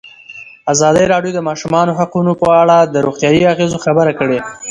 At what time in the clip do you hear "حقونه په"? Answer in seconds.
1.99-2.47